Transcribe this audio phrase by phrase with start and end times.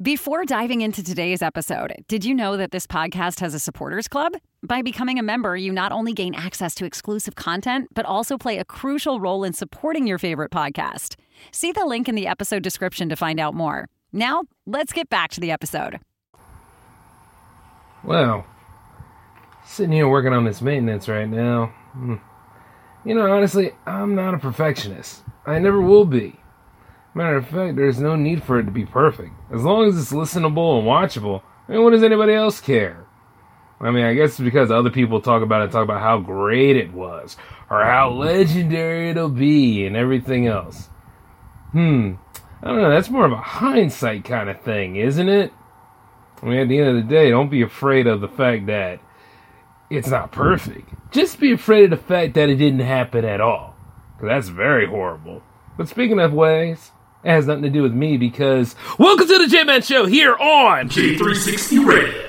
[0.00, 4.34] Before diving into today's episode, did you know that this podcast has a supporters club?
[4.62, 8.58] By becoming a member, you not only gain access to exclusive content, but also play
[8.58, 11.16] a crucial role in supporting your favorite podcast.
[11.50, 13.88] See the link in the episode description to find out more.
[14.12, 15.98] Now, let's get back to the episode.
[18.04, 18.46] Well,
[19.66, 21.74] sitting here working on this maintenance right now.
[21.94, 22.14] hmm.
[23.04, 25.24] You know, honestly, I'm not a perfectionist.
[25.44, 26.38] I never will be.
[27.18, 29.32] Matter of fact, there's no need for it to be perfect.
[29.52, 33.08] As long as it's listenable and watchable, I mean, what does anybody else care?
[33.80, 36.76] I mean, I guess it's because other people talk about it, talk about how great
[36.76, 37.36] it was,
[37.70, 40.90] or how legendary it'll be, and everything else.
[41.72, 42.12] Hmm.
[42.62, 45.52] I don't know, that's more of a hindsight kind of thing, isn't it?
[46.40, 49.00] I mean, at the end of the day, don't be afraid of the fact that
[49.90, 50.88] it's not perfect.
[51.10, 53.74] Just be afraid of the fact that it didn't happen at all.
[54.14, 55.42] Because that's very horrible.
[55.76, 56.92] But speaking of ways,
[57.24, 60.36] it has nothing to do with me because welcome to the J Man Show here
[60.36, 62.24] on J360 Radio.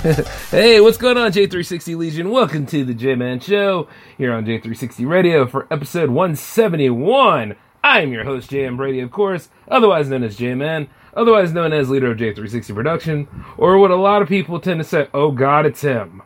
[0.50, 2.30] Hey, what's going on, J360 Legion?
[2.30, 3.86] Welcome to the J Man Show
[4.18, 7.54] here on J360 Radio for episode 171.
[7.82, 11.90] I'm your host, JM Brady, of course, otherwise known as J Man, otherwise known as
[11.90, 15.66] leader of J360 Production, or what a lot of people tend to say, oh god,
[15.66, 16.22] it's him.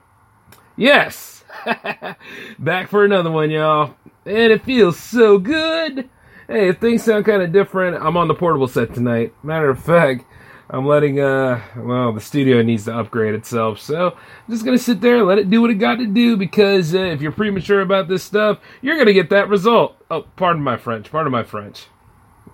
[0.76, 1.44] Yes!
[2.58, 3.94] Back for another one, y'all.
[4.26, 6.08] And it feels so good.
[6.48, 9.32] Hey, if things sound kind of different, I'm on the portable set tonight.
[9.42, 10.24] Matter of fact,
[10.70, 13.80] I'm letting, uh, well, the studio needs to upgrade itself.
[13.80, 16.06] So I'm just going to sit there and let it do what it got to
[16.06, 19.96] do because uh, if you're premature about this stuff, you're going to get that result.
[20.10, 21.10] Oh, pardon my French.
[21.10, 21.86] Pardon my French.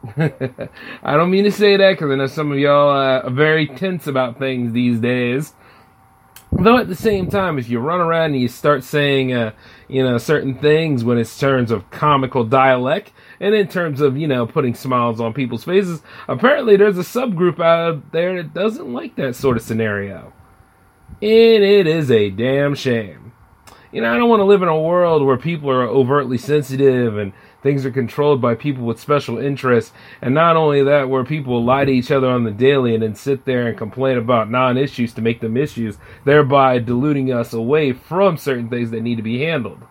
[0.17, 3.67] I don't mean to say that because I know some of y'all uh, are very
[3.67, 5.55] tense about things these days.
[6.53, 9.53] Though at the same time, if you run around and you start saying, uh,
[9.89, 14.29] you know, certain things when it's terms of comical dialect, and in terms of, you
[14.29, 19.17] know, putting smiles on people's faces, apparently there's a subgroup out there that doesn't like
[19.17, 20.33] that sort of scenario.
[21.23, 23.33] And it is a damn shame.
[23.93, 27.19] You know, I don't want to live in a world where people are overtly sensitive
[27.19, 29.93] and things are controlled by people with special interests.
[30.23, 33.15] And not only that, where people lie to each other on the daily and then
[33.15, 37.93] sit there and complain about non issues to make them issues, thereby diluting us away
[37.93, 39.83] from certain things that need to be handled.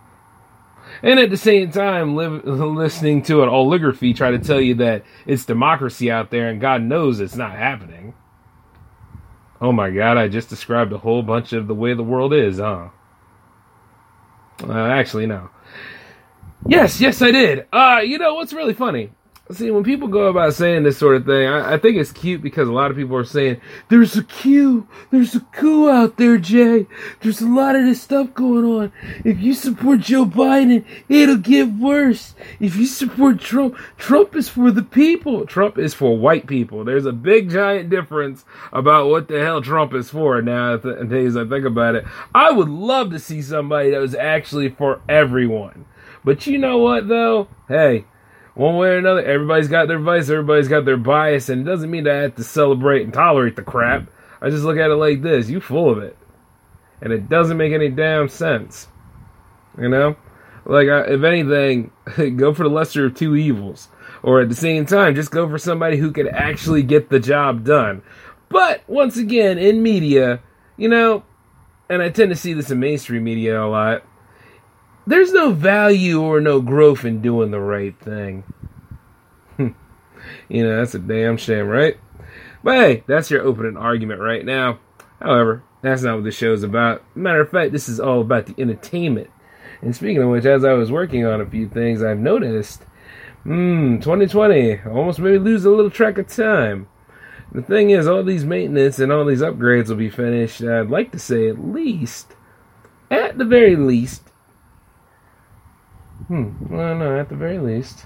[1.01, 5.03] And at the same time, live, listening to an oligarchy try to tell you that
[5.25, 8.13] it's democracy out there and God knows it's not happening.
[9.61, 12.59] Oh my god, I just described a whole bunch of the way the world is,
[12.59, 12.89] huh?
[14.63, 15.49] Uh, actually, no.
[16.67, 17.67] Yes, yes, I did.
[17.71, 19.11] Uh, you know what's really funny?
[19.51, 22.39] See, when people go about saying this sort of thing, I, I think it's cute
[22.39, 26.37] because a lot of people are saying, there's a coup, there's a coup out there,
[26.37, 26.85] Jay.
[27.21, 28.91] There's a lot of this stuff going on.
[29.25, 32.35] If you support Joe Biden, it'll get worse.
[32.59, 35.47] If you support Trump, Trump is for the people.
[35.47, 36.83] Trump is for white people.
[36.83, 41.47] There's a big giant difference about what the hell Trump is for now, days I
[41.47, 42.05] think about it.
[42.35, 45.85] I would love to see somebody that was actually for everyone.
[46.23, 47.47] But you know what, though?
[47.67, 48.05] Hey,
[48.59, 51.89] one way or another, everybody's got their vice, everybody's got their bias, and it doesn't
[51.89, 54.09] mean that I have to celebrate and tolerate the crap.
[54.41, 56.17] I just look at it like this you full of it.
[57.01, 58.89] And it doesn't make any damn sense.
[59.79, 60.17] You know?
[60.65, 61.91] Like, I, if anything,
[62.35, 63.87] go for the lesser of two evils.
[64.23, 67.63] Or at the same time, just go for somebody who can actually get the job
[67.63, 68.01] done.
[68.49, 70.41] But, once again, in media,
[70.75, 71.23] you know,
[71.89, 74.03] and I tend to see this in mainstream media a lot,
[75.09, 78.43] there's no value or no growth in doing the right thing.
[79.57, 79.73] you
[80.63, 81.97] know, that's a damn shame, right?
[82.63, 84.79] But hey, that's your opening argument right now.
[85.19, 87.03] However, that's not what the show's about.
[87.15, 89.31] Matter of fact, this is all about the entertainment.
[89.81, 92.83] And speaking of which, as I was working on a few things, I've noticed,
[93.43, 96.87] hmm, 2020 almost made me lose a little track of time.
[97.51, 101.11] The thing is, all these maintenance and all these upgrades will be finished, I'd like
[101.13, 102.35] to say at least,
[103.09, 104.28] at the very least,
[106.27, 106.51] Hmm.
[106.69, 108.05] Well, no, at the very least.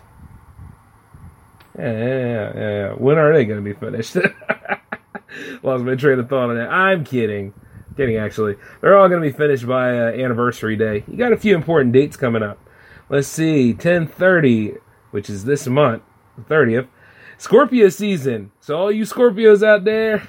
[1.78, 2.94] Yeah, yeah, yeah, yeah.
[2.94, 4.16] When are they going to be finished?
[5.64, 6.70] Lost my train of thought on that.
[6.70, 7.54] I'm kidding.
[7.98, 8.56] Kidding, actually.
[8.82, 11.04] They're all going to be finished by uh, anniversary day.
[11.08, 12.60] You got a few important dates coming up.
[13.10, 14.76] Let's see, 1030,
[15.12, 16.04] which is this month,
[16.38, 16.88] the 30th.
[17.38, 18.52] Scorpio season.
[18.62, 20.28] So all you Scorpios out there,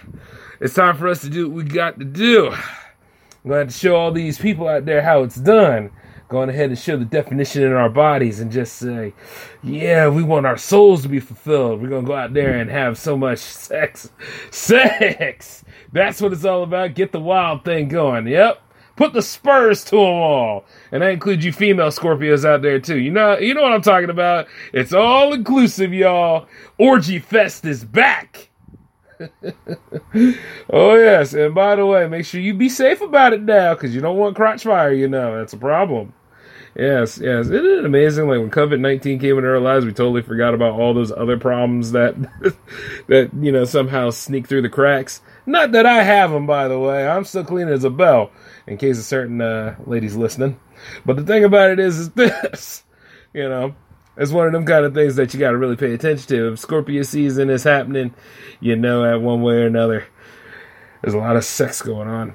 [0.61, 2.51] it's time for us to do what we got to do.
[2.51, 5.91] I'm going to show all these people out there how it's done.
[6.29, 9.13] Going ahead and show the definition in our bodies and just say,
[9.63, 11.81] yeah, we want our souls to be fulfilled.
[11.81, 14.11] We're going to go out there and have so much sex.
[14.51, 15.65] Sex!
[15.93, 16.95] That's what it's all about.
[16.95, 18.27] Get the wild thing going.
[18.27, 18.61] Yep.
[18.97, 20.65] Put the spurs to them all.
[20.93, 22.99] And I include you female Scorpios out there too.
[22.99, 24.47] You know, you know what I'm talking about.
[24.73, 26.47] It's all inclusive, y'all.
[26.79, 28.51] Orgy Fest is back.
[30.71, 33.95] oh yes, and by the way, make sure you be safe about it now, because
[33.95, 34.93] you don't want crotch fire.
[34.93, 36.13] You know that's a problem.
[36.77, 37.47] Yes, yes.
[37.47, 38.29] Isn't it amazing?
[38.29, 41.39] Like when COVID nineteen came into our lives, we totally forgot about all those other
[41.39, 42.17] problems that
[43.09, 45.21] that you know somehow sneak through the cracks.
[45.47, 47.07] Not that I have them, by the way.
[47.07, 48.31] I'm still clean as a bell.
[48.67, 50.59] In case of certain uh, ladies listening,
[51.05, 52.83] but the thing about it is, is this.
[53.33, 53.75] You know,
[54.17, 56.53] it's one of them kind of things that you got to really pay attention to.
[56.53, 58.15] If Scorpio season is happening,
[58.61, 60.07] you know, at one way or another,
[61.03, 62.35] there's a lot of sex going on.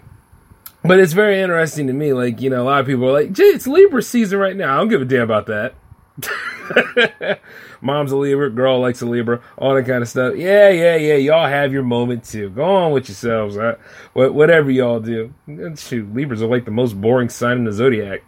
[0.83, 2.13] But it's very interesting to me.
[2.13, 4.73] Like, you know, a lot of people are like, Jay, it's Libra season right now.
[4.73, 5.75] I don't give a damn about that.
[7.81, 10.35] Mom's a Libra, girl likes a Libra, all that kind of stuff.
[10.35, 11.15] Yeah, yeah, yeah.
[11.15, 12.49] Y'all have your moment too.
[12.49, 13.57] Go on with yourselves.
[13.57, 13.77] Uh,
[14.13, 14.33] right?
[14.33, 15.33] Whatever y'all do.
[15.77, 18.23] Shoot, Libras are like the most boring sign in the zodiac,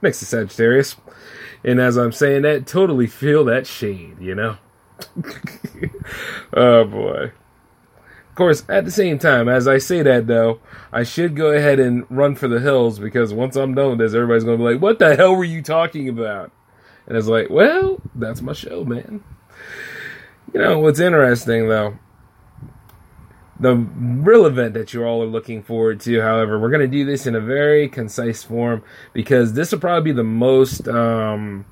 [0.00, 0.96] next to Sagittarius.
[1.66, 4.56] And as I'm saying that, totally feel that shade, you know?
[6.54, 7.32] oh boy.
[8.30, 10.60] Of course, at the same time, as I say that though,
[10.92, 14.14] I should go ahead and run for the hills because once I'm done with this,
[14.14, 16.52] everybody's to be like, what the hell were you talking about?
[17.08, 19.24] And it's like, well, that's my show, man.
[20.54, 21.98] You know, what's interesting though,
[23.58, 27.04] the real event that you all are looking forward to, however, we're going to do
[27.04, 28.82] this in a very concise form
[29.12, 31.64] because this will probably be the most, um,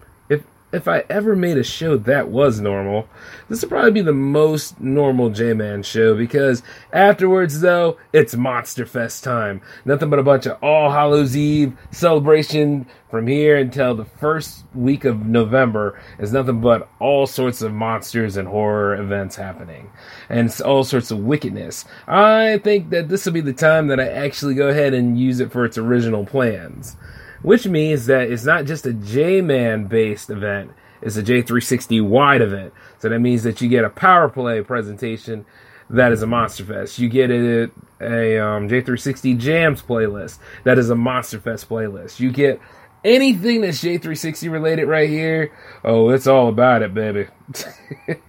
[0.74, 3.08] if I ever made a show that was normal,
[3.48, 6.62] this would probably be the most normal J Man show because
[6.92, 9.62] afterwards, though, it's Monster Fest time.
[9.84, 15.04] Nothing but a bunch of All Hallows Eve celebration from here until the first week
[15.04, 19.92] of November is nothing but all sorts of monsters and horror events happening
[20.28, 21.84] and all sorts of wickedness.
[22.08, 25.38] I think that this will be the time that I actually go ahead and use
[25.38, 26.96] it for its original plans
[27.44, 32.72] which means that it's not just a J-Man based event, it's a J360 wide event.
[32.98, 35.44] So that means that you get a power play presentation
[35.90, 36.98] that is a Monster Fest.
[36.98, 37.70] You get a,
[38.00, 42.18] a um, J360 Jams playlist that is a Monster Fest playlist.
[42.18, 42.60] You get
[43.04, 45.52] anything that's J360 related right here.
[45.84, 47.26] Oh, it's all about it, baby.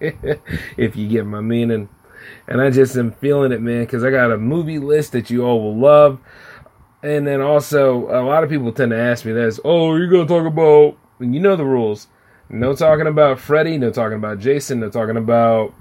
[0.76, 1.88] if you get my meaning.
[2.46, 5.44] And I just am feeling it, man, because I got a movie list that you
[5.44, 6.20] all will love.
[7.06, 10.26] And then also, a lot of people tend to ask me this, oh, you're going
[10.26, 12.08] to talk about, you know the rules.
[12.48, 15.72] No talking about Freddy, no talking about Jason, no talking about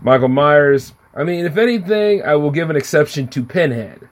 [0.00, 0.92] Michael Myers.
[1.14, 4.08] I mean, if anything, I will give an exception to Pinhead.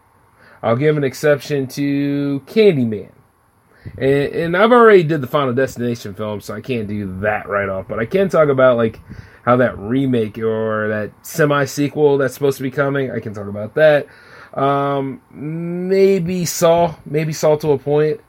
[0.63, 3.11] I'll give an exception to Candyman.
[3.99, 7.69] And, and I've already did the Final Destination film, so I can't do that right
[7.69, 7.89] off.
[7.89, 9.01] But I can talk about like
[9.45, 13.11] how that remake or that semi sequel that's supposed to be coming.
[13.11, 14.07] I can talk about that.
[14.55, 18.21] Um, maybe Saw, maybe Saw to a point,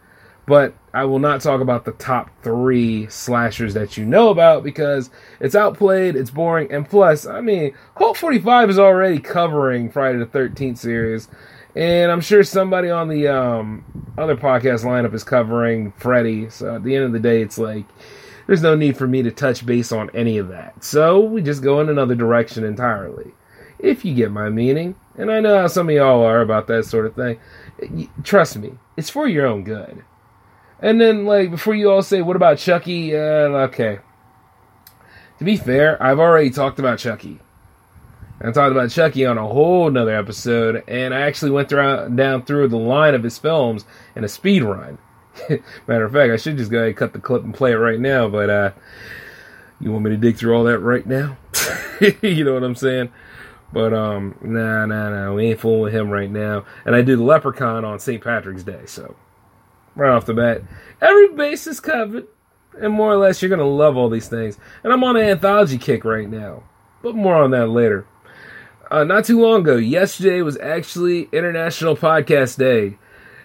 [0.45, 5.09] but I will not talk about the top three slashers that you know about because
[5.39, 10.25] it's outplayed, it's boring, and plus, I mean, Cult 45 is already covering Friday the
[10.25, 11.27] 13th series,
[11.75, 13.85] and I'm sure somebody on the um,
[14.17, 17.85] other podcast lineup is covering Freddy, so at the end of the day, it's like,
[18.47, 20.83] there's no need for me to touch base on any of that.
[20.83, 23.31] So we just go in another direction entirely.
[23.81, 24.95] If you get my meaning.
[25.17, 27.39] And I know how some of y'all are about that sort of thing.
[28.23, 30.03] Trust me, it's for your own good.
[30.79, 33.15] And then, like, before you all say, what about Chucky?
[33.15, 33.99] Uh, okay.
[35.39, 37.39] To be fair, I've already talked about Chucky.
[38.43, 42.43] I talked about Chucky on a whole nother episode, and I actually went through, down
[42.43, 44.97] through the line of his films in a speed run.
[45.87, 47.75] Matter of fact, I should just go ahead and cut the clip and play it
[47.75, 48.71] right now, but uh,
[49.79, 51.37] you want me to dig through all that right now?
[52.21, 53.11] you know what I'm saying?
[53.73, 56.65] But um, nah, nah, nah, we ain't fooling with him right now.
[56.85, 58.21] And I do the Leprechaun on St.
[58.21, 59.15] Patrick's Day, so
[59.95, 60.61] right off the bat,
[61.01, 62.27] every base is covered,
[62.79, 64.57] and more or less you're gonna love all these things.
[64.83, 66.63] And I'm on an anthology kick right now,
[67.01, 68.05] but more on that later.
[68.89, 72.97] Uh, not too long ago, yesterday was actually International Podcast Day.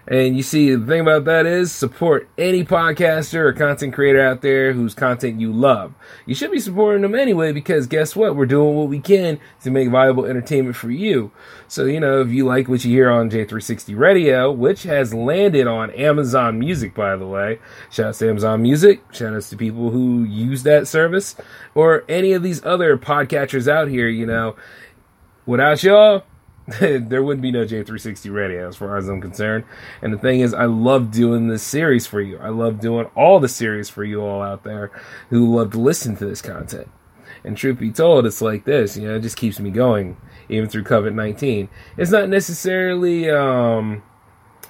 [0.08, 4.40] And you see, the thing about that is support any podcaster or content creator out
[4.40, 5.94] there whose content you love.
[6.26, 8.36] You should be supporting them anyway because guess what?
[8.36, 11.32] We're doing what we can to make viable entertainment for you.
[11.66, 15.66] So, you know, if you like what you hear on J360 Radio, which has landed
[15.66, 17.58] on Amazon Music, by the way,
[17.90, 21.34] shout out to Amazon Music, shout out to people who use that service,
[21.74, 24.54] or any of these other podcatchers out here, you know,
[25.46, 26.22] without y'all,
[26.80, 29.64] there wouldn't be no J360 radio as far as I'm concerned.
[30.02, 32.38] And the thing is, I love doing this series for you.
[32.38, 34.90] I love doing all the series for you all out there
[35.30, 36.88] who love to listen to this content.
[37.44, 40.16] And truth be told, it's like this, you know, it just keeps me going
[40.48, 41.68] even through COVID 19.
[41.96, 44.02] It's not necessarily, um,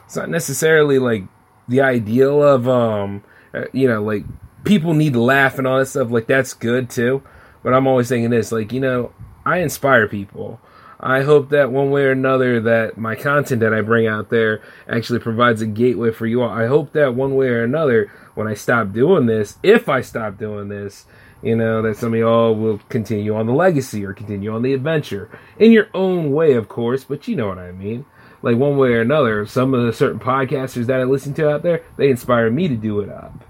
[0.04, 1.24] it's not necessarily like
[1.66, 3.24] the ideal of, um,
[3.54, 4.24] uh, you know, like
[4.64, 6.10] people need to laugh and all that stuff.
[6.10, 7.22] Like that's good too.
[7.62, 9.12] But I'm always thinking this, like, you know,
[9.46, 10.60] I inspire people.
[11.06, 14.60] I hope that one way or another that my content that I bring out there
[14.88, 16.50] actually provides a gateway for you all.
[16.50, 20.36] I hope that one way or another when I stop doing this, if I stop
[20.36, 21.06] doing this,
[21.44, 24.74] you know, that some of y'all will continue on the legacy or continue on the
[24.74, 28.04] adventure in your own way, of course, but you know what I mean.
[28.42, 31.62] Like one way or another, some of the certain podcasters that I listen to out
[31.62, 33.44] there, they inspire me to do it up.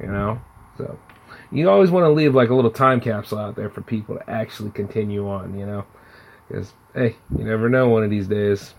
[0.00, 0.40] You know?
[0.78, 0.98] So
[1.52, 4.30] you always want to leave like a little time capsule out there for people to
[4.30, 5.84] actually continue on, you know?
[6.48, 8.74] Because hey, you never know one of these days.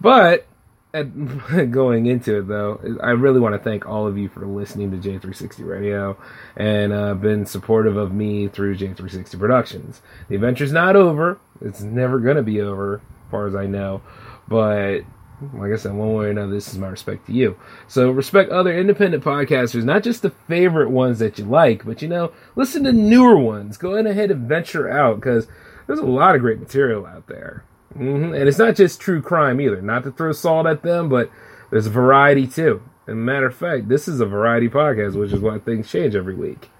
[0.00, 0.46] But
[1.70, 4.96] going into it though, I really want to thank all of you for listening to
[4.96, 6.16] J360 Radio
[6.56, 10.02] and uh, been supportive of me through J360 Productions.
[10.28, 14.02] The adventure's not over; it's never going to be over, as far as I know.
[14.46, 15.00] But
[15.52, 17.56] like I said, one way or another, this is my respect to you.
[17.88, 22.08] So respect other independent podcasters, not just the favorite ones that you like, but you
[22.08, 23.76] know, listen to newer ones.
[23.76, 25.48] Go ahead and venture out because
[25.86, 27.64] there's a lot of great material out there.
[27.96, 28.34] Mm-hmm.
[28.34, 29.80] And it's not just true crime either.
[29.80, 31.30] Not to throw salt at them, but
[31.70, 32.82] there's a variety too.
[33.06, 36.34] And matter of fact, this is a variety podcast, which is why things change every
[36.34, 36.70] week.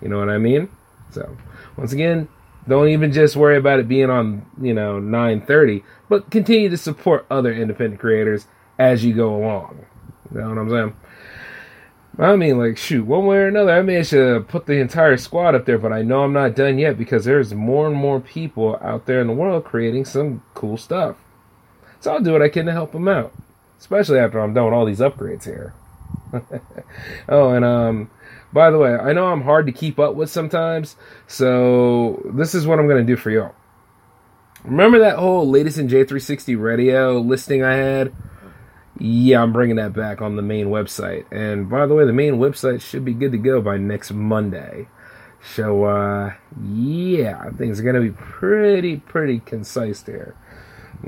[0.00, 0.68] You know what I mean?
[1.10, 1.36] So,
[1.76, 2.28] once again,
[2.66, 7.26] don't even just worry about it being on, you know, 9:30, but continue to support
[7.30, 8.46] other independent creators
[8.78, 9.84] as you go along.
[10.32, 10.96] You know what I'm saying?
[12.18, 15.54] I mean, like, shoot, one way or another, I managed to put the entire squad
[15.54, 18.78] up there, but I know I'm not done yet because there's more and more people
[18.80, 21.16] out there in the world creating some cool stuff.
[22.00, 23.32] So I'll do what I can to help them out,
[23.80, 25.74] especially after I'm done with all these upgrades here.
[27.28, 28.10] oh, and um,
[28.52, 30.94] by the way, I know I'm hard to keep up with sometimes,
[31.26, 33.54] so this is what I'm going to do for y'all.
[34.62, 38.12] Remember that whole latest in J360 radio listing I had?
[38.98, 41.24] Yeah, I'm bringing that back on the main website.
[41.32, 44.86] And by the way, the main website should be good to go by next Monday.
[45.54, 46.34] So, uh,
[46.64, 50.34] yeah, things are going to be pretty, pretty concise there.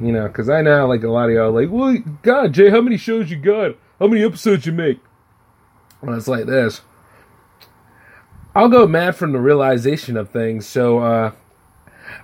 [0.00, 2.80] You know, because I know, like, a lot of y'all like, well, God, Jay, how
[2.80, 3.76] many shows you got?
[3.98, 5.00] How many episodes you make?
[6.02, 6.82] Well, it's like this.
[8.54, 10.66] I'll go mad from the realization of things.
[10.66, 11.32] So, uh,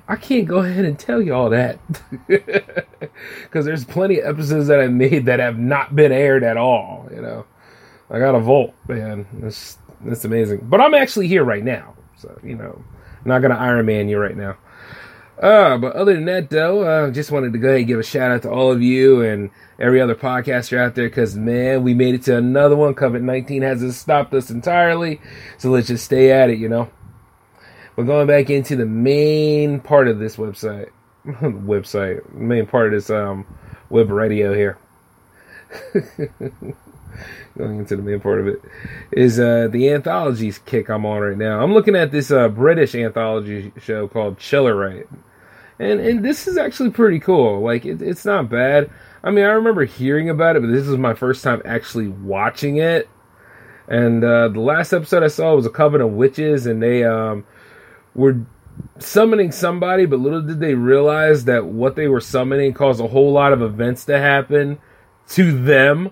[0.09, 1.79] I can't go ahead and tell you all that
[2.27, 7.09] because there's plenty of episodes that I made that have not been aired at all.
[7.15, 7.47] You know,
[8.11, 9.27] I got a vault, man.
[9.35, 10.67] That's that's amazing.
[10.69, 12.83] But I'm actually here right now, so you know,
[13.23, 14.57] I'm not gonna Iron Man you right now.
[15.43, 17.99] Uh, but other than that, though, I uh, just wanted to go ahead and give
[17.99, 21.83] a shout out to all of you and every other podcaster out there because, man,
[21.83, 22.95] we made it to another one.
[22.95, 25.21] COVID 19 hasn't stopped us entirely.
[25.59, 26.91] So let's just stay at it, you know.
[27.97, 30.91] But going back into the main part of this website,
[31.25, 33.47] website, main part of this um,
[33.91, 34.79] web radio here.
[37.57, 38.61] going into the main part of it
[39.11, 41.63] is uh, the anthologies kick I'm on right now.
[41.63, 45.09] I'm looking at this uh, British anthology show called Chillerite,
[45.79, 47.61] and and this is actually pretty cool.
[47.61, 48.91] Like it, it's not bad.
[49.25, 52.79] I mean, I remember hearing about it, but this is my first time actually watching
[52.79, 53.09] it.
[53.89, 57.45] And uh, the last episode I saw was a coven of witches, and they um,
[58.15, 58.45] were
[58.99, 63.33] summoning somebody, but little did they realize that what they were summoning caused a whole
[63.33, 64.79] lot of events to happen
[65.29, 66.11] to them,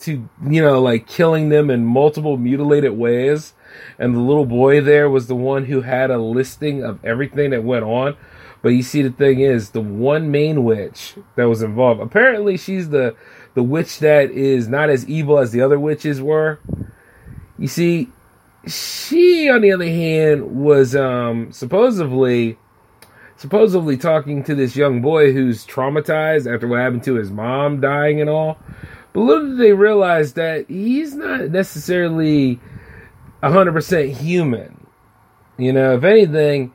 [0.00, 3.54] to, you know, like killing them in multiple mutilated ways.
[3.98, 7.64] And the little boy there was the one who had a listing of everything that
[7.64, 8.16] went on.
[8.62, 12.88] But you see, the thing is, the one main witch that was involved, apparently she's
[12.88, 13.14] the,
[13.54, 16.60] the witch that is not as evil as the other witches were.
[17.58, 18.08] You see,
[18.66, 22.58] she, on the other hand, was um, supposedly
[23.36, 28.20] supposedly talking to this young boy who's traumatized after what happened to his mom dying
[28.20, 28.58] and all.
[29.12, 32.60] But little did they realize that he's not necessarily
[33.42, 34.86] 100% human.
[35.58, 36.72] You know, if anything,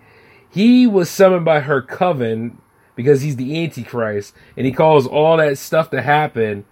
[0.49, 2.61] he was summoned by her coven
[2.95, 6.65] because he's the Antichrist, and he calls all that stuff to happen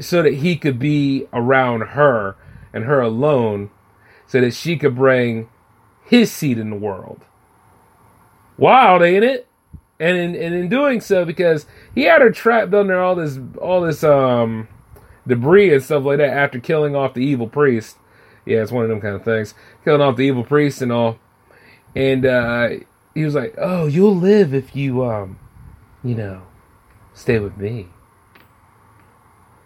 [0.00, 2.36] so that he could be around her
[2.72, 3.70] and her alone
[4.26, 5.48] so that she could bring
[6.04, 7.24] his seed in the world.
[8.56, 9.48] Wild, ain't it?
[9.98, 13.80] And in, and in doing so, because he had her trapped under all this all
[13.80, 14.68] this um
[15.26, 17.96] debris and stuff like that after killing off the evil priest.
[18.44, 19.54] Yeah, it's one of them kind of things.
[19.84, 21.18] Killing off the evil priest and all.
[21.94, 22.68] And uh
[23.14, 25.38] he was like, "Oh, you'll live if you um,
[26.02, 26.42] you know,
[27.14, 27.88] stay with me.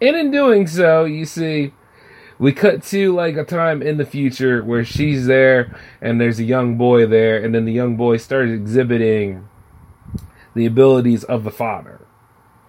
[0.01, 1.73] And in doing so, you see,
[2.39, 6.43] we cut to like a time in the future where she's there and there's a
[6.43, 9.47] young boy there, and then the young boy starts exhibiting
[10.55, 11.99] the abilities of the father,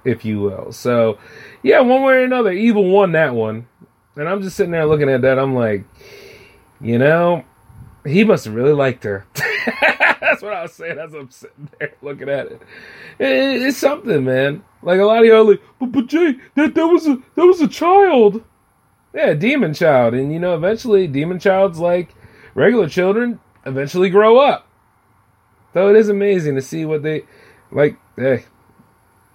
[0.05, 0.73] if you will.
[0.73, 1.19] So,
[1.63, 3.69] yeah, one way or another, evil won that one.
[4.17, 5.39] And I'm just sitting there looking at that.
[5.39, 5.85] I'm like,
[6.81, 7.45] you know,
[8.05, 9.25] he must have really liked her.
[10.21, 12.63] That's what I was saying as I'm sitting there looking at it.
[13.19, 13.63] it.
[13.63, 14.65] It's something, man.
[14.83, 17.61] Like a lot of y'all like, but, but Jay, that that was a that was
[17.61, 18.43] a child.
[19.13, 22.15] Yeah, demon child, and you know, eventually, demon child's like
[22.55, 24.67] regular children eventually grow up.
[25.73, 27.25] Though it is amazing to see what they
[27.73, 27.97] like.
[28.17, 28.45] Hey,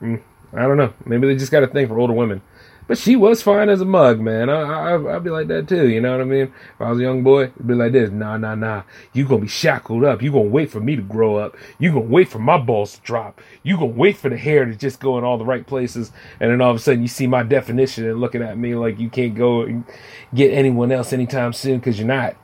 [0.01, 0.21] mm,
[0.53, 0.93] I don't know.
[1.05, 2.41] Maybe they just got a thing for older women.
[2.87, 4.47] But she was fine as a mug, man.
[4.47, 5.89] I, I, I'd be like that too.
[5.89, 6.53] You know what I mean?
[6.75, 8.11] If I was a young boy, it'd be like this.
[8.11, 8.83] Nah, nah, nah.
[9.11, 10.21] You gonna be shackled up.
[10.21, 11.57] You gonna wait for me to grow up.
[11.79, 13.41] You gonna wait for my balls to drop.
[13.63, 16.11] You gonna wait for the hair to just go in all the right places.
[16.39, 18.99] And then all of a sudden you see my definition and looking at me like
[18.99, 19.83] you can't go and
[20.33, 22.35] get anyone else anytime soon because you're not.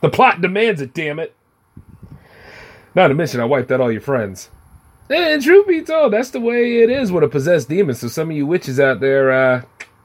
[0.00, 1.34] The plot demands it, damn it.
[2.94, 4.48] Not to mention I wiped out all your friends.
[5.10, 7.94] And truth be told, that's the way it is with a possessed demon.
[7.94, 9.62] So some of you witches out there, uh,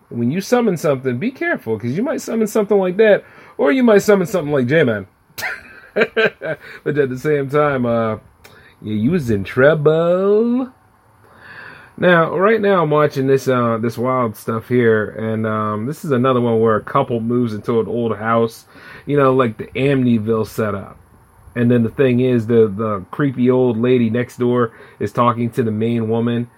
[0.09, 3.25] when you summon something, be careful because you might summon something like that,
[3.57, 5.07] or you might summon something like J-Man.
[5.93, 8.17] but at the same time, uh,
[8.81, 10.71] you're using trouble.
[11.97, 16.11] Now, right now, I'm watching this uh, this wild stuff here, and um, this is
[16.11, 18.65] another one where a couple moves into an old house,
[19.05, 20.97] you know, like the Amityville setup.
[21.55, 25.63] And then the thing is, the the creepy old lady next door is talking to
[25.63, 26.49] the main woman,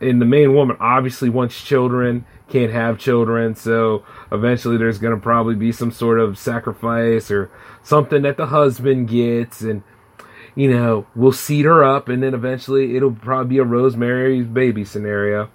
[0.00, 5.54] and the main woman obviously wants children, can't have children, so eventually there's gonna probably
[5.54, 7.50] be some sort of sacrifice or
[7.82, 9.82] something that the husband gets, and
[10.54, 14.84] you know we'll seed her up, and then eventually it'll probably be a Rosemary's Baby
[14.86, 15.50] scenario.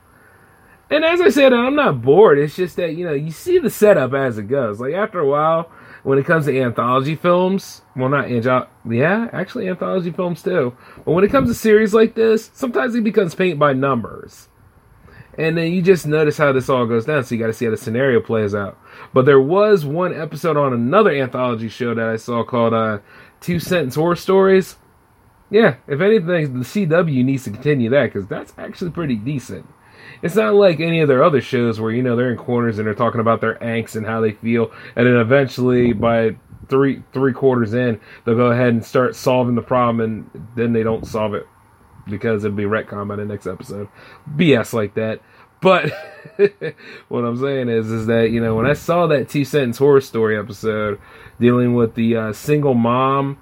[0.92, 2.38] And as I said, I'm not bored.
[2.38, 4.80] It's just that you know you see the setup as it goes.
[4.80, 5.72] Like after a while,
[6.06, 10.78] when it comes to anthology films, well, not angel, yeah, actually anthology films too.
[11.04, 14.48] But when it comes to series like this, sometimes it becomes paint by numbers,
[15.36, 17.24] and then you just notice how this all goes down.
[17.24, 18.78] So you got to see how the scenario plays out.
[19.14, 23.00] But there was one episode on another anthology show that I saw called uh,
[23.42, 24.76] Two Sentence Horror Stories.
[25.50, 29.68] Yeah, if anything, the CW needs to continue that because that's actually pretty decent.
[30.22, 32.88] It's not like any of their other shows where you know they're in corners and
[32.88, 36.36] they're talking about their angst and how they feel, and then eventually by
[36.70, 40.84] three three quarters in, they'll go ahead and start solving the problem, and then they
[40.84, 41.48] don't solve it
[42.08, 43.88] because it'll be retcon by the next episode.
[44.36, 45.22] BS like that.
[45.62, 45.92] But
[47.08, 50.02] what I'm saying is, is that you know when I saw that two sentence horror
[50.02, 51.00] story episode
[51.40, 53.38] dealing with the uh, single mom,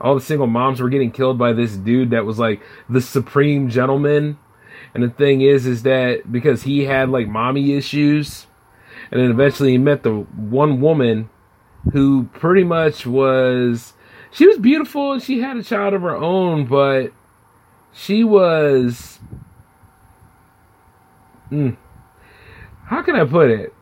[0.00, 3.68] all the single moms were getting killed by this dude that was like the supreme
[3.68, 4.38] gentleman
[4.94, 8.46] and the thing is, is that because he had like mommy issues,
[9.10, 11.30] and then eventually he met the one woman
[11.92, 13.94] who pretty much was,
[14.30, 17.12] she was beautiful and she had a child of her own, but
[17.92, 19.18] she was,
[21.50, 21.76] mm,
[22.84, 23.74] how can I put it?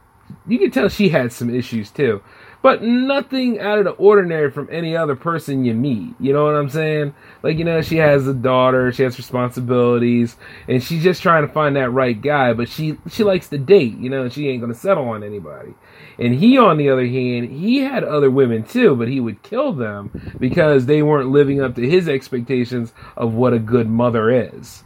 [0.46, 2.22] You can tell she had some issues too
[2.62, 6.14] but nothing out of the ordinary from any other person you meet.
[6.20, 7.14] You know what I'm saying?
[7.42, 10.36] Like, you know, she has a daughter, she has responsibilities,
[10.68, 13.96] and she's just trying to find that right guy, but she she likes to date,
[13.98, 15.74] you know, she ain't gonna settle on anybody.
[16.18, 19.72] And he, on the other hand, he had other women too, but he would kill
[19.72, 24.84] them because they weren't living up to his expectations of what a good mother is.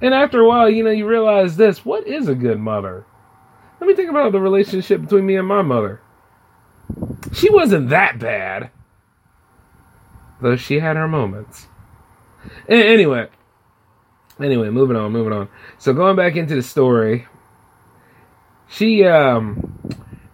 [0.00, 3.04] And after a while, you know, you realize this what is a good mother?
[3.80, 6.00] Let me think about the relationship between me and my mother.
[7.32, 8.70] She wasn't that bad.
[10.40, 11.66] Though she had her moments.
[12.68, 13.28] anyway.
[14.40, 15.48] Anyway, moving on, moving on.
[15.78, 17.26] So going back into the story.
[18.68, 19.78] She um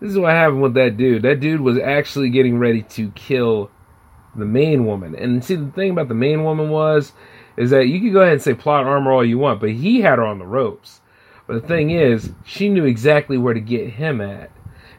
[0.00, 1.22] this is what happened with that dude.
[1.22, 3.70] That dude was actually getting ready to kill
[4.34, 5.14] the main woman.
[5.16, 7.12] And see the thing about the main woman was
[7.56, 10.00] is that you could go ahead and say plot armor all you want, but he
[10.00, 11.00] had her on the ropes.
[11.46, 14.50] But the thing is, she knew exactly where to get him at.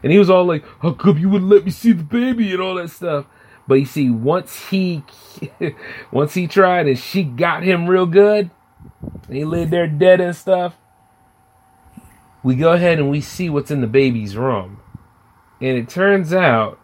[0.02, 2.60] And he was all like, "How come you wouldn't let me see the baby?" and
[2.60, 3.26] all that stuff.
[3.66, 5.04] But you see, once he
[6.12, 8.50] once he tried and she got him real good,
[9.28, 10.76] and he laid there dead and stuff.
[12.42, 14.80] We go ahead and we see what's in the baby's room.
[15.60, 16.80] And it turns out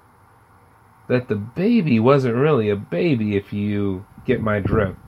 [1.09, 4.99] that the baby wasn't really a baby if you get my drift.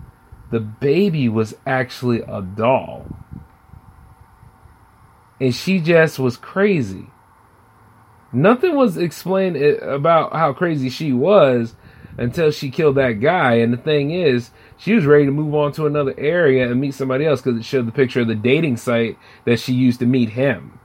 [0.50, 3.06] The baby was actually a doll.
[5.38, 7.08] And she just was crazy
[8.32, 11.74] nothing was explained about how crazy she was,
[12.18, 13.54] until she killed that guy.
[13.54, 16.94] And the thing is, she was ready to move on to another area and meet
[16.94, 20.06] somebody else because it showed the picture of the dating site that she used to
[20.06, 20.78] meet him.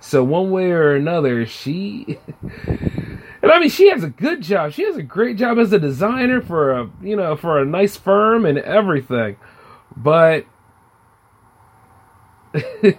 [0.00, 2.18] So one way or another, she
[2.66, 4.72] and I mean she has a good job.
[4.72, 7.96] She has a great job as a designer for a you know for a nice
[7.98, 9.36] firm and everything.
[9.94, 10.46] But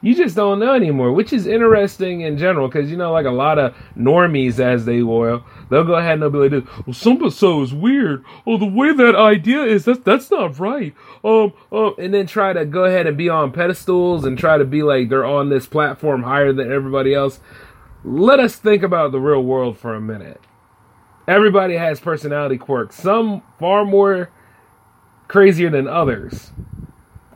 [0.00, 3.30] you just don't know anymore, which is interesting in general because you know, like a
[3.30, 7.30] lot of normies, as they will, they'll go ahead and they'll be like, "Well, somebody
[7.30, 8.24] so is weird.
[8.46, 12.52] Oh, the way that idea is that's that's not right." Um, um, and then try
[12.52, 15.66] to go ahead and be on pedestals and try to be like they're on this
[15.66, 17.40] platform higher than everybody else.
[18.04, 20.40] Let us think about the real world for a minute.
[21.28, 22.96] Everybody has personality quirks.
[22.96, 24.30] Some far more
[25.28, 26.50] crazier than others.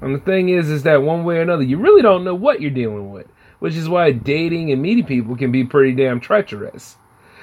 [0.01, 2.61] And the thing is, is that one way or another, you really don't know what
[2.61, 3.27] you're dealing with,
[3.59, 6.97] which is why dating and meeting people can be pretty damn treacherous.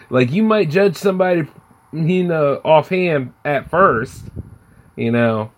[0.09, 1.47] Like you might judge somebody,
[1.93, 4.25] you know, offhand at first,
[4.95, 5.51] you know,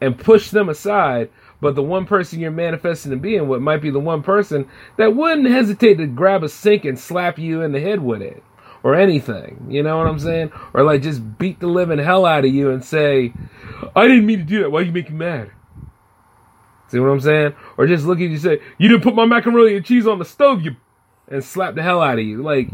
[0.00, 3.80] and push them aside, but the one person you're manifesting to be being with might
[3.80, 4.68] be the one person
[4.98, 8.42] that wouldn't hesitate to grab a sink and slap you in the head with it
[8.82, 9.66] or anything.
[9.70, 10.52] You know what I'm saying?
[10.74, 13.32] Or like just beat the living hell out of you and say,
[13.96, 14.70] I didn't mean to do that.
[14.70, 15.50] Why you make me mad?
[16.88, 17.54] See what I'm saying?
[17.76, 20.24] Or just look at you say, You didn't put my macaroni and cheese on the
[20.24, 20.76] stove, you
[21.28, 22.42] and slap the hell out of you.
[22.42, 22.68] Like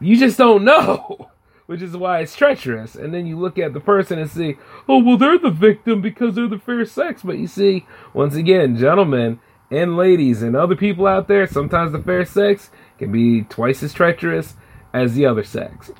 [0.00, 1.30] you just don't know.
[1.66, 2.94] Which is why it's treacherous.
[2.94, 6.34] And then you look at the person and see, oh well they're the victim because
[6.34, 7.22] they're the fair sex.
[7.22, 12.02] But you see, once again, gentlemen and ladies and other people out there, sometimes the
[12.02, 14.54] fair sex can be twice as treacherous
[14.92, 15.90] as the other sex.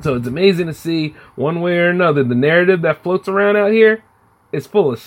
[0.00, 3.72] So it's amazing to see one way or another the narrative that floats around out
[3.72, 4.04] here
[4.52, 5.00] is full of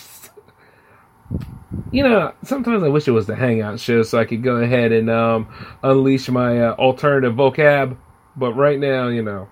[1.91, 4.91] you know, sometimes I wish it was the Hangout show so I could go ahead
[4.91, 5.47] and um,
[5.83, 7.97] unleash my uh, alternative vocab.
[8.35, 9.49] But right now, you know,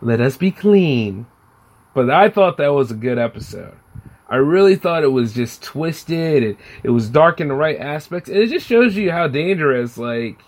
[0.00, 1.26] let us be clean.
[1.94, 3.76] But I thought that was a good episode.
[4.28, 8.28] I really thought it was just twisted and it was dark in the right aspects.
[8.28, 10.42] And it just shows you how dangerous, like,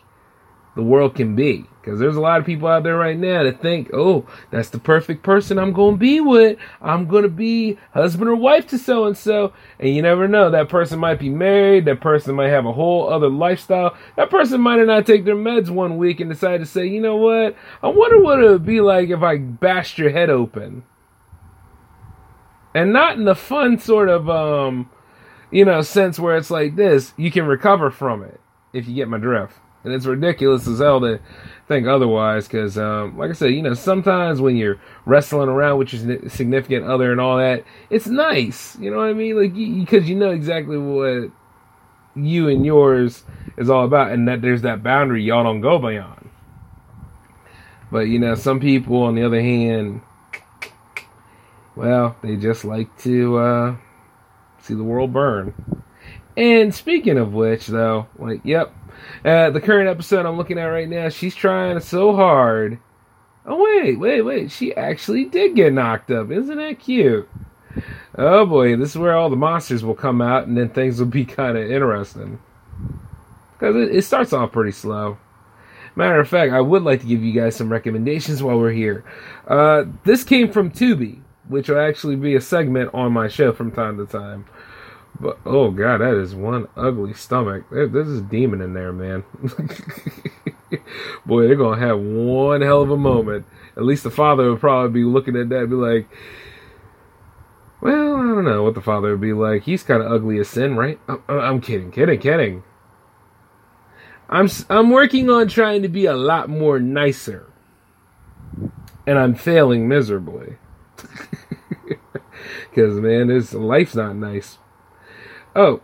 [0.77, 1.67] the world can be.
[1.81, 4.79] Because there's a lot of people out there right now that think, oh, that's the
[4.79, 6.59] perfect person I'm going to be with.
[6.83, 9.55] I'm going to be husband or wife to so and so.
[9.79, 10.51] And you never know.
[10.51, 11.87] That person might be married.
[11.87, 13.97] That person might have a whole other lifestyle.
[14.17, 17.17] That person might not take their meds one week and decide to say, you know
[17.17, 17.57] what?
[17.83, 20.85] I wonder what it would be like if I bashed your head open.
[22.75, 24.91] And not in the fun sort of, um,
[25.51, 27.15] you know, sense where it's like this.
[27.17, 28.39] You can recover from it
[28.75, 29.57] if you get my drift.
[29.83, 31.21] And it's ridiculous as hell to
[31.67, 35.93] think otherwise because, um, like I said, you know, sometimes when you're wrestling around with
[35.93, 38.77] your significant other and all that, it's nice.
[38.79, 39.41] You know what I mean?
[39.41, 41.31] Like, because you, know exactly what
[42.15, 43.23] you and yours
[43.57, 46.29] is all about and that there's that boundary y'all don't go beyond.
[47.91, 50.03] But, you know, some people, on the other hand,
[51.75, 53.77] well, they just like to uh,
[54.61, 55.83] see the world burn.
[56.41, 58.75] And speaking of which, though, like, yep,
[59.27, 62.79] uh, the current episode I'm looking at right now, she's trying so hard.
[63.45, 64.51] Oh wait, wait, wait!
[64.51, 66.31] She actually did get knocked up.
[66.31, 67.29] Isn't that cute?
[68.17, 71.09] Oh boy, this is where all the monsters will come out, and then things will
[71.09, 72.39] be kind of interesting.
[73.53, 75.19] Because it, it starts off pretty slow.
[75.95, 79.05] Matter of fact, I would like to give you guys some recommendations while we're here.
[79.47, 83.73] Uh, this came from Tubi, which will actually be a segment on my show from
[83.73, 84.47] time to time.
[85.21, 87.65] But oh god, that is one ugly stomach.
[87.71, 89.25] There's a demon in there, man.
[91.27, 93.45] Boy, they're gonna have one hell of a moment.
[93.77, 96.09] At least the father would probably be looking at that and be like,
[97.83, 99.65] "Well, I don't know what the father would be like.
[99.65, 102.63] He's kind of ugly as sin, right?" I'm, I'm kidding, kidding, kidding.
[104.31, 107.53] I'm I'm working on trying to be a lot more nicer,
[109.07, 110.57] and I'm failing miserably.
[112.71, 114.59] Because man, this life's not nice.
[115.55, 115.81] Oh,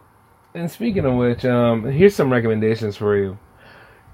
[0.54, 3.38] and speaking of which, um, here's some recommendations for you.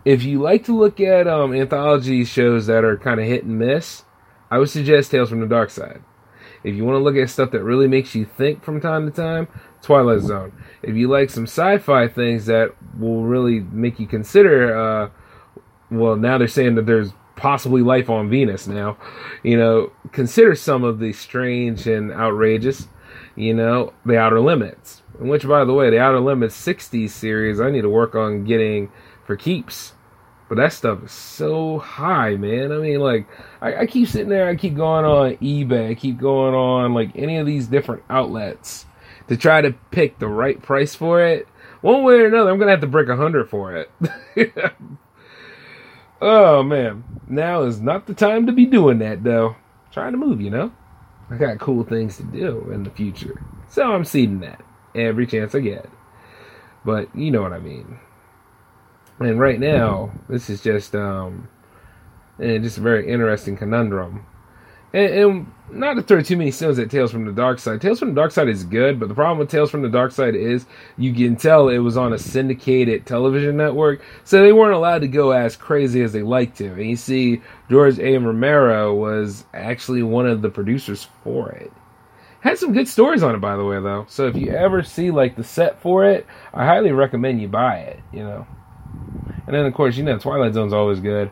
[0.05, 3.59] If you like to look at um, anthology shows that are kind of hit and
[3.59, 4.05] miss,
[4.51, 6.03] I would suggest Tales from the Dark Side.
[6.65, 9.13] If you want to look at stuff that really makes you think from time to
[9.15, 9.47] time,
[9.83, 10.53] Twilight Zone.
[10.83, 15.11] If you like some sci-fi things that will really make you consider, uh,
[15.91, 18.97] well, now they're saying that there's possibly life on Venus now.
[19.43, 22.89] You know, consider some of the strange and outrageous.
[23.37, 27.71] You know, The Outer Limits which, by the way, the Outer Limits 60s series, I
[27.71, 28.91] need to work on getting
[29.25, 29.95] for keeps.
[30.49, 32.73] But that stuff is so high, man.
[32.73, 33.27] I mean, like,
[33.61, 37.11] I, I keep sitting there, I keep going on eBay, I keep going on, like,
[37.15, 38.87] any of these different outlets
[39.29, 41.49] to try to pick the right price for it.
[41.81, 43.91] One way or another, I'm going to have to break a hundred for it.
[46.25, 49.57] Oh man, now is not the time to be doing that though.
[49.91, 50.73] trying to move, you know.
[51.29, 54.63] I got cool things to do in the future, so I'm seeding that
[54.95, 55.89] every chance I get.
[56.85, 57.99] But you know what I mean.
[59.21, 61.49] And right now, this is just um,
[62.39, 64.27] and just a very interesting conundrum.
[64.93, 67.81] And, and, not to throw too many stones at Tales from the Dark Side.
[67.81, 70.13] Tales from the Dark Side is good, but the problem with Tales from the Dark
[70.13, 70.67] Side is
[70.99, 75.09] you can tell it was on a syndicated television network, so they weren't allowed to
[75.09, 76.67] go as crazy as they like to.
[76.73, 78.19] And you see, George A.
[78.19, 81.73] Romero was actually one of the producers for it.
[82.43, 84.05] Had some good stories on it, by the way, though.
[84.09, 87.77] So if you ever see like the set for it, I highly recommend you buy
[87.79, 88.01] it.
[88.13, 88.47] You know.
[89.47, 91.31] And then of course, you know, Twilight Zone's always good.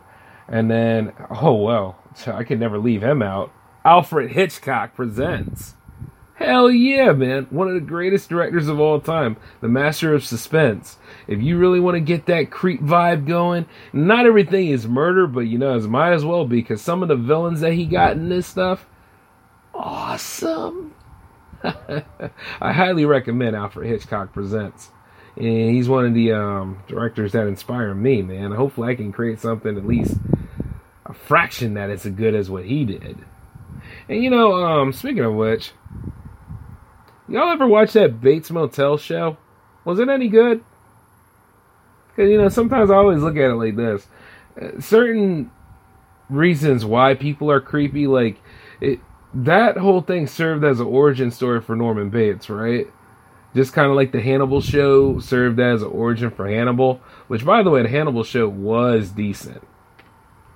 [0.49, 3.53] And then, oh well, I could never leave him out.
[3.85, 5.75] Alfred Hitchcock presents.
[6.35, 7.49] Hell yeah, man.
[7.51, 9.37] One of the greatest directors of all time.
[9.61, 10.97] The master of suspense.
[11.27, 15.41] If you really want to get that creep vibe going, not everything is murder, but
[15.41, 18.13] you know, it might as well be because some of the villains that he got
[18.13, 18.87] in this stuff,
[19.75, 20.95] awesome.
[22.61, 24.91] I highly recommend Alfred Hitchcock Presents.
[25.37, 28.53] And he's one of the um, directors that inspire me, man.
[28.53, 30.17] Hopefully, I can create something at least
[31.07, 33.19] a fraction that is as good as what he did.
[34.09, 35.73] And you know, um, speaking of which,
[37.29, 39.37] y'all ever watch that Bates Motel show?
[39.85, 40.65] Was it any good?
[42.09, 44.09] Because you know, sometimes I always look at it like this:
[44.61, 45.51] uh, certain
[46.29, 48.41] reasons why people are creepy, like
[48.81, 49.01] it,
[49.35, 52.87] that whole thing served as an origin story for Norman Bates, right?
[53.55, 57.63] Just kind of like the Hannibal show served as an origin for Hannibal, which, by
[57.63, 59.67] the way, the Hannibal show was decent.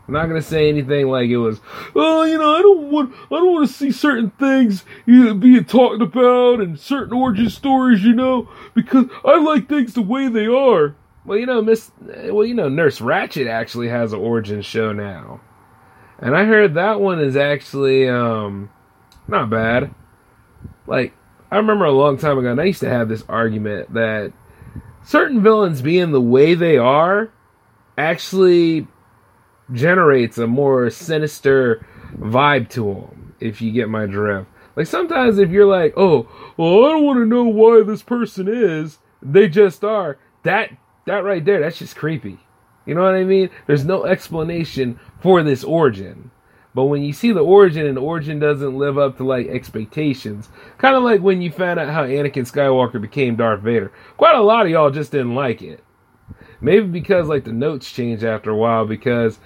[0.07, 1.61] I'm not gonna say anything like it was.
[1.97, 6.03] Oh, you know, I don't want, I don't want to see certain things being talked
[6.03, 10.95] about and certain origin stories, you know, because I like things the way they are.
[11.25, 15.41] Well, you know, Miss, well, you know, Nurse Ratched actually has an origin show now,
[16.18, 18.70] and I heard that one is actually um
[19.27, 19.94] not bad.
[20.87, 21.14] Like,
[21.50, 24.33] I remember a long time ago, and I used to have this argument that
[25.03, 27.31] certain villains being the way they are
[27.96, 28.87] actually
[29.72, 34.48] generates a more sinister vibe to them, if you get my drift.
[34.77, 38.48] Like sometimes if you're like, oh, well, I don't want to know why this person
[38.48, 40.18] is, they just are.
[40.42, 40.70] That
[41.07, 42.38] that right there, that's just creepy.
[42.87, 43.51] You know what I mean?
[43.66, 46.31] There's no explanation for this origin.
[46.75, 50.49] But when you see the origin and the origin doesn't live up to like expectations,
[50.79, 53.92] kind of like when you found out how Anakin Skywalker became Darth Vader.
[54.16, 55.85] Quite a lot of y'all just didn't like it.
[56.61, 59.38] Maybe because like the notes changed after a while because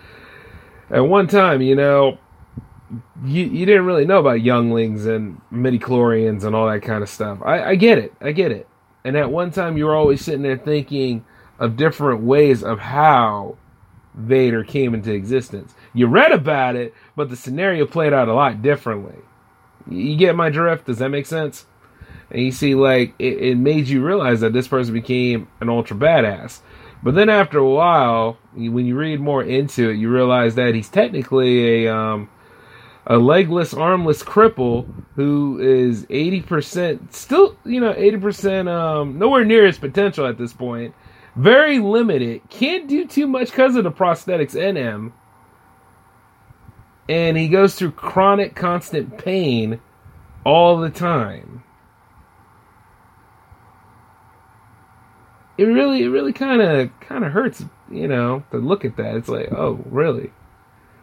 [0.90, 2.18] at one time, you know,
[3.22, 7.40] you, you didn't really know about younglings and midichlorians and all that kind of stuff.
[7.44, 8.14] I, I get it.
[8.22, 8.66] I get it.
[9.04, 11.26] And at one time you were always sitting there thinking
[11.58, 13.56] of different ways of how
[14.14, 15.74] Vader came into existence.
[15.94, 19.18] You read about it, but the scenario played out a lot differently.
[19.88, 20.86] You get my drift?
[20.86, 21.66] Does that make sense?
[22.30, 25.96] And you see, like, it, it made you realize that this person became an ultra
[25.96, 26.60] badass.
[27.02, 30.88] But then after a while, when you read more into it, you realize that he's
[30.88, 32.28] technically a um,
[33.06, 39.44] a legless, armless cripple who is eighty percent still, you know, eighty percent um, nowhere
[39.44, 40.92] near his potential at this point.
[41.36, 42.42] Very limited.
[42.50, 45.12] Can't do too much because of the prosthetics in him.
[47.08, 49.80] And he goes through chronic, constant pain
[50.44, 51.62] all the time.
[55.58, 59.16] it really it really kind of kind of hurts, you know, to look at that.
[59.16, 60.32] It's like, oh, really?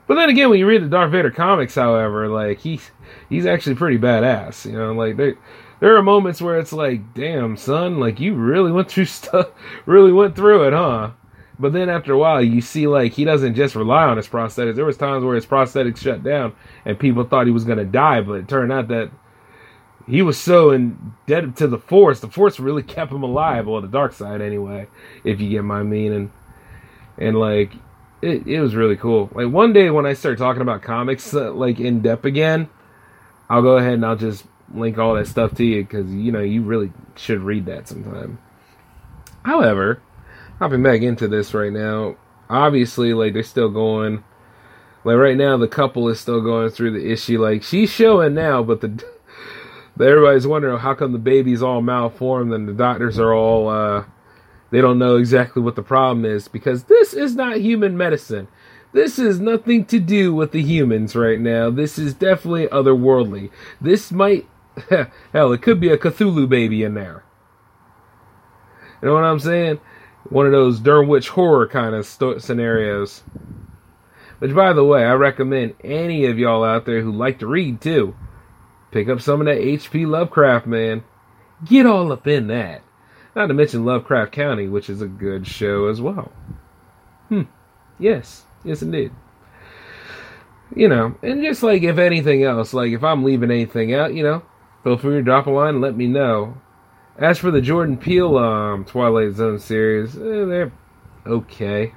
[0.08, 2.90] But then again, when you read the Darth Vader comics, however, like he's
[3.30, 4.66] he's actually pretty badass.
[4.66, 5.36] You know, like there
[5.80, 9.50] there are moments where it's like, damn, son, like you really went through stuff,
[9.86, 11.12] really went through it, huh?
[11.58, 14.76] But then after a while, you see like he doesn't just rely on his prosthetics.
[14.76, 18.22] There was times where his prosthetics shut down, and people thought he was gonna die,
[18.22, 19.10] but it turned out that
[20.08, 22.20] he was so indebted to the force.
[22.20, 24.88] The force really kept him alive, or the dark side anyway,
[25.24, 26.32] if you get my meaning.
[27.18, 27.72] And like,
[28.22, 29.30] it, it was really cool.
[29.34, 32.70] Like one day when I start talking about comics uh, like in depth again,
[33.50, 36.42] I'll go ahead and I'll just link all that stuff to you because you know
[36.42, 38.40] you really should read that sometime.
[39.44, 40.02] However,
[40.60, 42.16] hopping back into this right now,
[42.50, 44.24] obviously like they're still going.
[45.04, 47.40] Like right now, the couple is still going through the issue.
[47.40, 49.04] Like she's showing now, but the
[50.00, 54.06] everybody's wondering how come the baby's all malformed and the doctors are all uh,
[54.72, 58.48] they don't know exactly what the problem is because this is not human medicine.
[58.94, 61.70] This is nothing to do with the humans right now.
[61.70, 63.52] This is definitely otherworldly.
[63.82, 64.48] This might
[65.34, 67.24] hell, it could be a Cthulhu baby in there.
[69.02, 69.80] You know what I'm saying?
[70.30, 73.24] One of those Dunwich horror kind of scenarios.
[74.40, 77.82] Which, by the way, I recommend any of y'all out there who like to read
[77.82, 78.16] too.
[78.92, 80.06] Pick up some of that H.P.
[80.06, 81.04] Lovecraft, man.
[81.64, 82.82] Get all up in that.
[83.36, 86.32] Not to mention Lovecraft Country, which is a good show as well.
[87.30, 87.44] Hmm.
[88.00, 88.46] Yes.
[88.64, 89.12] Yes, indeed.
[90.76, 94.24] You know, and just like if anything else, like if I'm leaving anything out, you
[94.24, 94.42] know,
[94.86, 96.56] feel free to drop a line and let me know.
[97.18, 100.72] As for the Jordan Peele um, Twilight Zone series, eh, they're
[101.26, 101.92] okay.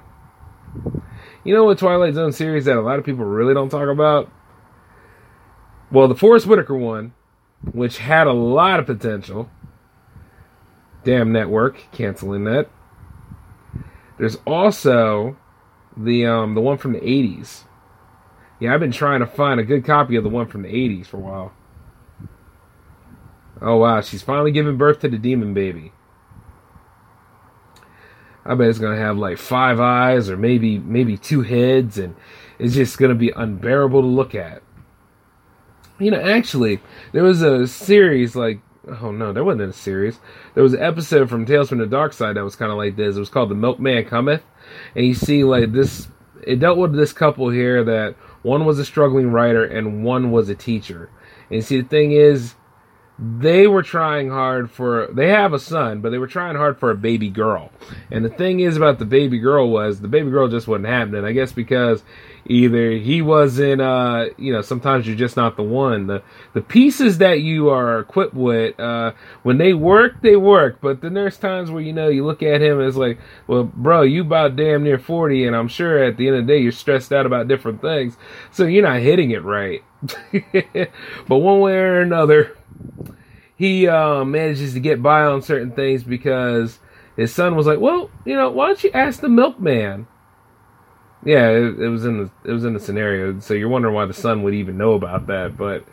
[1.45, 4.33] You know what Twilight Zone series that a lot of people really don't talk about?
[5.93, 7.13] Well, the Forest Whitaker one,
[7.73, 9.51] which had a lot of potential.
[11.05, 12.71] Damn network canceling that.
[14.19, 15.37] There's also
[15.95, 17.65] the um the one from the 80s.
[18.61, 21.07] Yeah, I've been trying to find a good copy of the one from the 80s
[21.07, 21.53] for a while.
[23.61, 25.93] Oh wow, she's finally giving birth to the demon baby.
[28.45, 32.17] I bet it's gonna have like five eyes or maybe maybe two heads, and
[32.59, 34.63] it's just gonna be unbearable to look at.
[35.99, 36.81] You know, actually,
[37.13, 38.61] there was a series like
[39.03, 40.19] oh no, there wasn't a series.
[40.55, 43.17] There was an episode from Tales from the Darkside that was kind of like this.
[43.17, 44.43] It was called The Milkman Cometh,
[44.95, 46.09] and you see like this.
[46.47, 50.49] It dealt with this couple here that one was a struggling writer and one was
[50.49, 51.11] a teacher.
[51.51, 52.55] And see, the thing is,
[53.19, 56.91] they were trying hard for they have a son but they were trying hard for
[56.91, 57.73] a baby girl.
[58.13, 61.25] And the thing is about the baby girl was the baby girl just wasn't happening.
[61.25, 62.05] I guess because
[62.47, 66.07] either he wasn't uh you know sometimes you're just not the one.
[66.07, 70.81] The the pieces that you are equipped with uh when they work they work.
[70.81, 73.65] But then there's times where you know you look at him and it's like well
[73.65, 76.61] bro you about damn near 40 and i'm sure at the end of the day
[76.61, 78.17] you're stressed out about different things.
[78.53, 79.83] So you're not hitting it right.
[81.29, 82.57] But one way or another
[83.59, 86.79] he uh, manages to get by on certain things because
[87.17, 90.07] his son was like, "Well, you know, why don't you ask the milkman?"
[91.25, 94.07] Yeah, it, it was in the it was in the scenario, so you're wondering why
[94.07, 95.85] the son would even know about that, but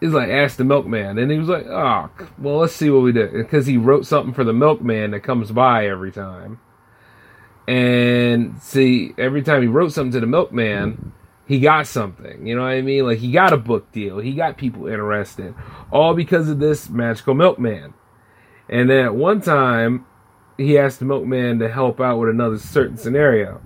[0.00, 3.12] he's like, "Ask the milkman," and he was like, "Oh, well, let's see what we
[3.12, 6.58] do," because he wrote something for the milkman that comes by every time,
[7.68, 11.12] and see, every time he wrote something to the milkman
[11.48, 12.46] he got something.
[12.46, 13.06] You know what I mean?
[13.06, 14.18] Like he got a book deal.
[14.18, 15.54] He got people interested,
[15.90, 17.94] all because of this magical milkman.
[18.68, 20.04] And then at one time,
[20.58, 23.62] he asked the milkman to help out with another certain scenario.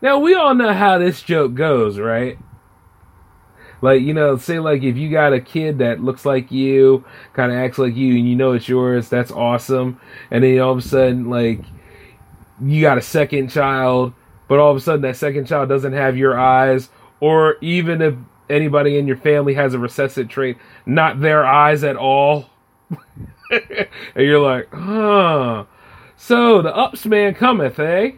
[0.00, 2.38] Now we all know how this joke goes, right?
[3.82, 7.50] Like you know, say like if you got a kid that looks like you, kind
[7.50, 10.00] of acts like you, and you know it's yours, that's awesome.
[10.30, 11.62] And then all of a sudden, like
[12.62, 14.12] you got a second child,
[14.46, 18.14] but all of a sudden that second child doesn't have your eyes or even if
[18.48, 22.50] anybody in your family has a recessive trait, not their eyes at all.
[23.50, 25.64] and you're like, huh.
[26.16, 28.12] So the ups man cometh, eh?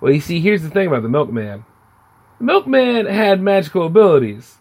[0.00, 1.64] Well, you see, here's the thing about the milkman.
[2.38, 4.58] The milkman had magical abilities,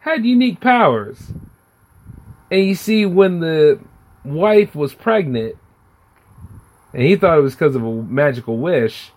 [0.00, 1.32] had unique powers.
[2.50, 3.80] And you see, when the
[4.24, 5.56] wife was pregnant,
[6.92, 9.10] and he thought it was because of a magical wish,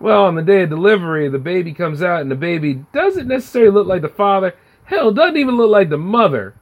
[0.00, 3.70] well, on the day of delivery, the baby comes out, and the baby doesn't necessarily
[3.70, 4.54] look like the father.
[4.84, 6.54] Hell, doesn't even look like the mother.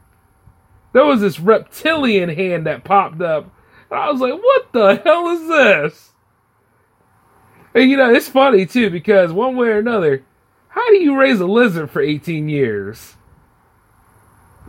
[0.92, 3.44] There was this reptilian hand that popped up.
[3.90, 6.10] And I was like, what the hell is this?
[7.74, 10.24] And you know, it's funny too, because one way or another,
[10.68, 13.14] how do you raise a lizard for 18 years?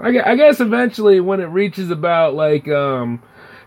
[0.01, 3.21] I guess eventually, when it reaches about like um,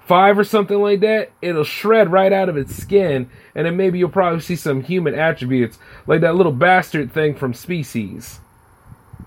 [0.06, 3.98] five or something like that, it'll shred right out of its skin, and then maybe
[3.98, 8.40] you'll probably see some human attributes, like that little bastard thing from Species,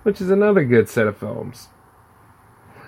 [0.03, 1.69] which is another good set of films.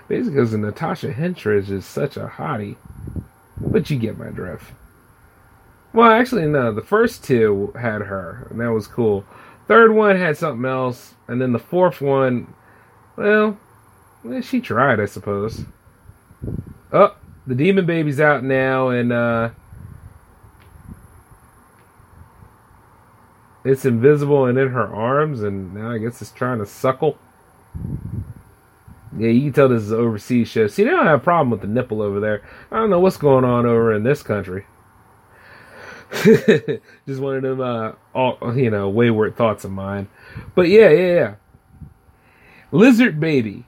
[0.07, 2.77] Basically, because Natasha Henstridge is such a hottie,
[3.59, 4.71] but you get my drift.
[5.93, 6.71] Well, actually, no.
[6.71, 9.25] The first two had her, and that was cool.
[9.67, 12.53] Third one had something else, and then the fourth one,
[13.17, 13.57] well,
[14.31, 15.65] eh, she tried, I suppose.
[16.93, 17.15] Oh,
[17.47, 19.49] the demon baby's out now, and uh,
[23.63, 27.17] it's invisible and in her arms, and now I guess it's trying to suckle.
[29.17, 30.67] Yeah, you can tell this is overseas show.
[30.67, 32.43] See, they don't have a problem with the nipple over there.
[32.71, 34.65] I don't know what's going on over in this country.
[36.23, 40.07] Just one of them, uh, all, you know, wayward thoughts of mine.
[40.53, 41.35] But yeah, yeah, yeah.
[42.71, 43.65] Lizard baby.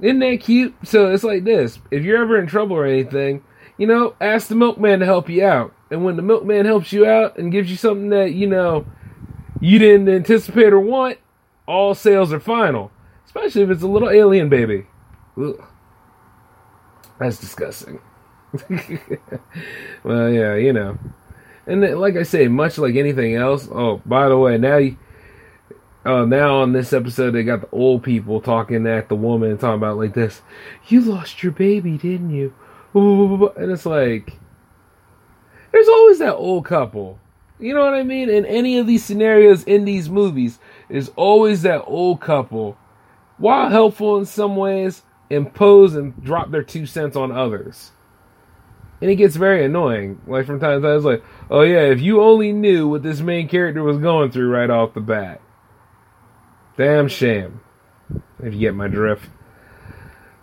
[0.00, 0.74] Isn't that cute?
[0.84, 1.78] So it's like this.
[1.90, 3.42] If you're ever in trouble or anything,
[3.78, 5.74] you know, ask the milkman to help you out.
[5.90, 8.86] And when the milkman helps you out and gives you something that, you know,
[9.60, 11.18] you didn't anticipate or want,
[11.66, 12.90] all sales are final.
[13.24, 14.86] Especially if it's a little alien baby.
[15.38, 15.62] Ugh.
[17.18, 18.00] That's disgusting.
[20.04, 20.98] well, yeah, you know.
[21.66, 23.68] And like I say, much like anything else.
[23.70, 24.96] Oh, by the way, now you,
[26.06, 29.78] uh, now on this episode, they got the old people talking at the woman, talking
[29.78, 30.40] about like this.
[30.86, 32.54] You lost your baby, didn't you?
[32.94, 34.38] And it's like,
[35.70, 37.18] there's always that old couple.
[37.58, 38.30] You know what I mean?
[38.30, 42.78] In any of these scenarios in these movies, there's always that old couple,
[43.36, 47.92] while helpful in some ways, impose and drop their two cents on others.
[49.02, 50.20] And it gets very annoying.
[50.26, 53.20] Like from time to time, it's like, oh yeah, if you only knew what this
[53.20, 55.40] main character was going through right off the bat.
[56.76, 57.60] Damn shame.
[58.42, 59.28] If you get my drift.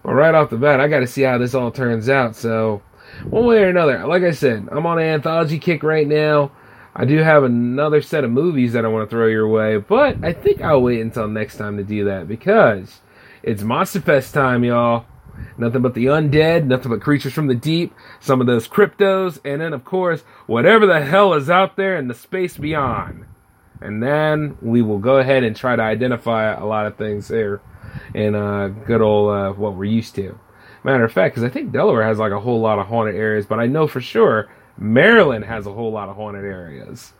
[0.04, 2.36] But right off the bat, I got to see how this all turns out.
[2.36, 2.82] So,
[3.30, 6.52] one way or another, like I said, I'm on an anthology kick right now.
[6.96, 10.24] I do have another set of movies that I want to throw your way, but
[10.24, 13.00] I think I'll wait until next time to do that because
[13.42, 15.06] it's Monster Fest time, y'all.
[15.58, 19.62] Nothing but the undead, nothing but creatures from the deep, some of those cryptos, and
[19.62, 23.26] then, of course, whatever the hell is out there in the space beyond.
[23.84, 27.62] And then we will go ahead and try to identify a lot of things there
[28.14, 30.40] in uh, good old uh, what we're used to.
[30.84, 33.46] Matter of fact, because I think Delaware has like a whole lot of haunted areas,
[33.46, 37.14] but I know for sure Maryland has a whole lot of haunted areas.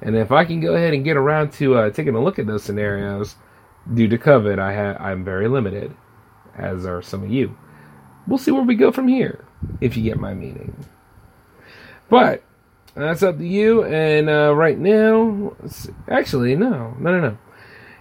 [0.00, 2.46] And if I can go ahead and get around to uh, taking a look at
[2.46, 3.36] those scenarios,
[3.94, 5.94] due to COVID, I ha- I'm very limited,
[6.56, 7.56] as are some of you.
[8.26, 9.44] We'll see where we go from here,
[9.80, 10.84] if you get my meaning.
[12.08, 12.42] But
[13.02, 13.84] that's up to you.
[13.84, 15.56] And uh, right now,
[16.08, 17.38] actually, no, no, no, no.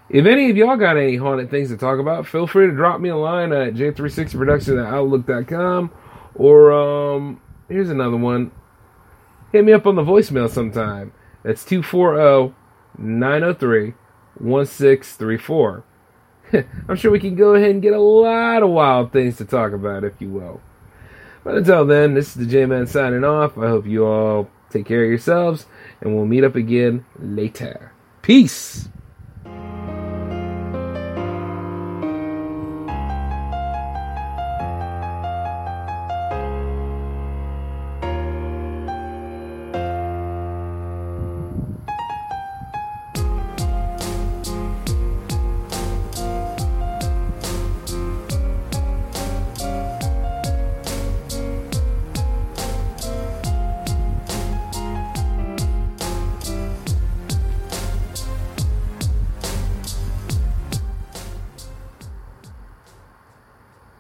[0.09, 3.01] If any of y'all got any haunted things to talk about, feel free to drop
[3.01, 5.91] me a line at j360production at outlook.com.
[6.35, 8.51] Or um, here's another one.
[9.51, 11.11] Hit me up on the voicemail sometime.
[11.43, 12.55] That's 240
[12.97, 13.93] 903
[14.39, 15.83] 1634.
[16.87, 19.73] I'm sure we can go ahead and get a lot of wild things to talk
[19.73, 20.61] about, if you will.
[21.43, 23.57] But until then, this is the J Man signing off.
[23.57, 25.65] I hope you all take care of yourselves,
[26.01, 27.91] and we'll meet up again later.
[28.21, 28.89] Peace.